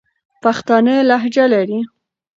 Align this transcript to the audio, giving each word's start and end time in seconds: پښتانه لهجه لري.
پښتانه 0.43 0.93
لهجه 1.09 1.43
لري. 1.53 1.79